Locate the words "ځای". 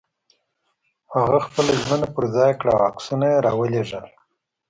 2.35-2.51